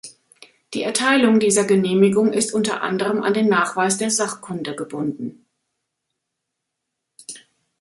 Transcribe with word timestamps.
Die 0.73 0.81
Erteilung 0.81 1.39
dieser 1.39 1.63
Genehmigung 1.63 2.33
ist 2.33 2.55
unter 2.55 2.81
anderem 2.81 3.21
an 3.21 3.35
den 3.35 3.49
Nachweis 3.49 3.99
der 3.99 4.09
Sachkunde 4.09 4.75
gebunden. 4.75 5.45